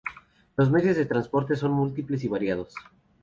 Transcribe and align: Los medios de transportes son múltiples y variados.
Los 0.57 0.71
medios 0.71 0.95
de 0.97 1.05
transportes 1.05 1.59
son 1.59 1.73
múltiples 1.73 2.23
y 2.23 2.27
variados. 2.27 2.73